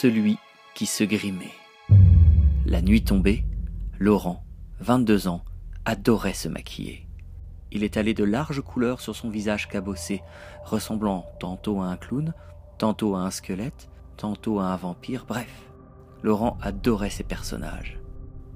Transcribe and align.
celui 0.00 0.38
qui 0.74 0.86
se 0.86 1.04
grimait. 1.04 1.52
La 2.64 2.80
nuit 2.80 3.04
tombée, 3.04 3.44
Laurent, 3.98 4.42
22 4.80 5.28
ans, 5.28 5.44
adorait 5.84 6.32
se 6.32 6.48
maquiller. 6.48 7.06
Il 7.70 7.84
étalait 7.84 8.14
de 8.14 8.24
larges 8.24 8.62
couleurs 8.62 9.02
sur 9.02 9.14
son 9.14 9.28
visage 9.28 9.68
cabossé, 9.68 10.22
ressemblant 10.64 11.26
tantôt 11.38 11.82
à 11.82 11.88
un 11.88 11.98
clown, 11.98 12.32
tantôt 12.78 13.14
à 13.14 13.20
un 13.20 13.30
squelette, 13.30 13.90
tantôt 14.16 14.58
à 14.58 14.68
un 14.68 14.76
vampire, 14.76 15.26
bref. 15.28 15.70
Laurent 16.22 16.56
adorait 16.62 17.10
ses 17.10 17.24
personnages. 17.24 18.00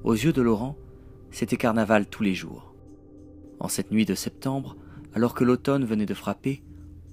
Aux 0.03 0.14
yeux 0.14 0.32
de 0.32 0.40
Laurent, 0.40 0.79
c'était 1.31 1.58
carnaval 1.58 2.07
tous 2.07 2.22
les 2.22 2.35
jours. 2.35 2.72
En 3.61 3.68
cette 3.68 3.90
nuit 3.90 4.07
de 4.07 4.14
septembre, 4.14 4.76
alors 5.13 5.35
que 5.35 5.45
l'automne 5.45 5.85
venait 5.85 6.07
de 6.07 6.14
frapper, 6.14 6.63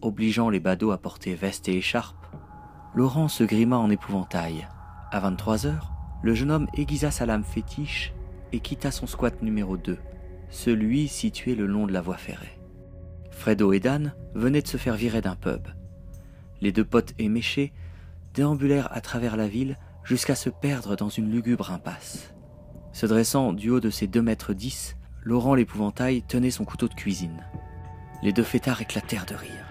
obligeant 0.02 0.50
les 0.50 0.62
badauds 0.62 0.92
à 0.92 0.98
porter 0.98 1.36
veste 1.36 1.68
et 1.68 1.76
écharpe, 1.76 2.21
Laurent 2.94 3.30
se 3.30 3.46
grima 3.46 3.78
en 3.78 3.90
épouvantail. 3.90 4.68
À 5.12 5.22
23 5.22 5.66
heures, 5.66 5.94
le 6.22 6.36
jeune 6.36 6.52
homme 6.52 6.68
aiguisa 6.76 7.10
sa 7.10 7.26
lame 7.26 7.46
fétiche 7.46 8.14
et 8.52 8.60
quitta 8.60 8.92
son 8.92 9.08
squat 9.08 9.42
numéro 9.42 9.78
2, 9.78 9.98
celui 10.50 11.08
situé 11.08 11.56
le 11.56 11.68
long 11.68 11.88
de 11.88 11.94
la 11.94 12.02
voie 12.02 12.18
ferrée. 12.18 12.60
Fredo 13.30 13.72
et 13.72 13.80
Dan 13.80 14.14
venaient 14.36 14.62
de 14.62 14.68
se 14.68 14.76
faire 14.76 14.96
virer 14.96 15.22
d'un 15.22 15.38
pub. 15.38 15.70
Les 16.60 16.74
deux 16.74 16.84
potes 16.84 17.14
éméchés 17.18 17.72
déambulèrent 18.34 18.92
à 18.92 19.00
travers 19.00 19.38
la 19.38 19.48
ville 19.48 19.78
jusqu'à 20.04 20.36
se 20.36 20.50
perdre 20.50 20.98
dans 20.98 21.10
une 21.10 21.32
lugubre 21.32 21.72
impasse. 21.72 22.34
Se 22.92 23.06
dressant 23.06 23.54
du 23.54 23.70
haut 23.70 23.80
de 23.80 23.90
ses 23.90 24.08
deux 24.08 24.22
mètres 24.22 24.54
dix, 24.54 24.98
Laurent 25.24 25.56
l'épouvantail 25.56 26.24
tenait 26.24 26.52
son 26.52 26.66
couteau 26.66 26.90
de 26.90 26.94
cuisine. 26.94 27.46
Les 28.22 28.34
deux 28.34 28.44
fêtards 28.44 28.82
éclatèrent 28.82 29.26
de 29.26 29.36
rire. 29.36 29.66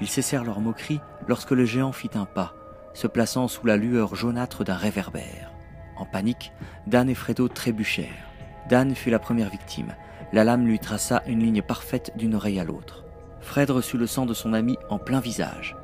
Ils 0.00 0.06
cessèrent 0.06 0.44
leur 0.44 0.60
moquerie 0.60 1.00
lorsque 1.28 1.52
le 1.52 1.64
géant 1.64 1.92
fit 1.92 2.10
un 2.14 2.24
pas, 2.24 2.54
se 2.94 3.06
plaçant 3.06 3.46
sous 3.46 3.66
la 3.66 3.76
lueur 3.76 4.16
jaunâtre 4.16 4.64
d'un 4.64 4.74
réverbère. 4.74 5.52
En 5.96 6.04
panique, 6.04 6.52
Dan 6.86 7.08
et 7.08 7.14
Fredo 7.14 7.48
trébuchèrent. 7.48 8.28
Dan 8.68 8.94
fut 8.94 9.10
la 9.10 9.18
première 9.18 9.50
victime. 9.50 9.94
La 10.32 10.44
lame 10.44 10.66
lui 10.66 10.78
traça 10.78 11.22
une 11.26 11.40
ligne 11.40 11.62
parfaite 11.62 12.12
d'une 12.16 12.34
oreille 12.34 12.60
à 12.60 12.64
l'autre. 12.64 13.04
Fred 13.40 13.70
reçut 13.70 13.96
le 13.96 14.06
sang 14.06 14.26
de 14.26 14.34
son 14.34 14.52
ami 14.52 14.76
en 14.90 14.98
plein 14.98 15.20
visage. 15.20 15.76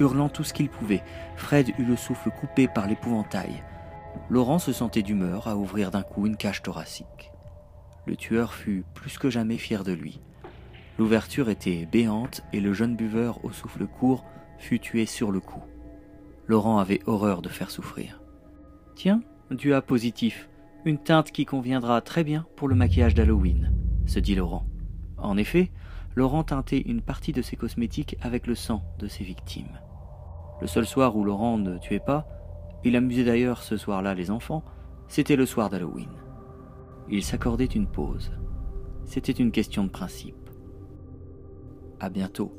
Hurlant 0.00 0.28
tout 0.28 0.44
ce 0.44 0.54
qu'il 0.54 0.68
pouvait, 0.68 1.02
Fred 1.36 1.68
eut 1.78 1.84
le 1.84 1.96
souffle 1.96 2.30
coupé 2.30 2.68
par 2.68 2.86
l'épouvantail. 2.86 3.62
Laurent 4.28 4.58
se 4.58 4.72
sentait 4.72 5.02
d'humeur 5.02 5.46
à 5.48 5.56
ouvrir 5.56 5.90
d'un 5.90 6.02
coup 6.02 6.26
une 6.26 6.36
cage 6.36 6.62
thoracique. 6.62 7.30
Le 8.06 8.16
tueur 8.16 8.54
fut 8.54 8.84
plus 8.94 9.18
que 9.18 9.30
jamais 9.30 9.58
fier 9.58 9.84
de 9.84 9.92
lui. 9.92 10.20
L'ouverture 10.98 11.48
était 11.48 11.86
béante 11.86 12.42
et 12.52 12.60
le 12.60 12.72
jeune 12.72 12.96
buveur 12.96 13.44
au 13.44 13.52
souffle 13.52 13.86
court 13.86 14.24
fut 14.62 14.78
tué 14.78 15.06
sur 15.06 15.32
le 15.32 15.40
coup. 15.40 15.62
Laurent 16.46 16.78
avait 16.78 17.00
horreur 17.06 17.42
de 17.42 17.48
faire 17.48 17.70
souffrir. 17.70 18.22
Tiens, 18.94 19.22
du 19.50 19.74
A 19.74 19.82
positif, 19.82 20.48
une 20.84 20.98
teinte 20.98 21.32
qui 21.32 21.44
conviendra 21.44 22.00
très 22.00 22.24
bien 22.24 22.46
pour 22.56 22.68
le 22.68 22.76
maquillage 22.76 23.14
d'Halloween, 23.14 23.72
se 24.06 24.20
dit 24.20 24.36
Laurent. 24.36 24.66
En 25.18 25.36
effet, 25.36 25.70
Laurent 26.14 26.44
teintait 26.44 26.80
une 26.80 27.02
partie 27.02 27.32
de 27.32 27.42
ses 27.42 27.56
cosmétiques 27.56 28.16
avec 28.22 28.46
le 28.46 28.54
sang 28.54 28.82
de 28.98 29.08
ses 29.08 29.24
victimes. 29.24 29.80
Le 30.60 30.66
seul 30.68 30.86
soir 30.86 31.16
où 31.16 31.24
Laurent 31.24 31.58
ne 31.58 31.78
tuait 31.78 31.98
pas, 31.98 32.26
il 32.84 32.94
amusait 32.96 33.24
d'ailleurs 33.24 33.62
ce 33.62 33.76
soir-là 33.76 34.14
les 34.14 34.30
enfants, 34.30 34.64
c'était 35.08 35.36
le 35.36 35.46
soir 35.46 35.70
d'Halloween. 35.70 36.10
Il 37.10 37.24
s'accordait 37.24 37.64
une 37.64 37.88
pause. 37.88 38.30
C'était 39.06 39.32
une 39.32 39.50
question 39.50 39.84
de 39.84 39.90
principe. 39.90 40.50
À 41.98 42.08
bientôt 42.08 42.56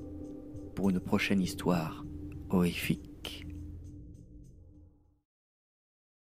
pour 0.73 0.89
une 0.89 0.99
prochaine 0.99 1.41
histoire 1.41 2.05
horrifique. 2.49 3.12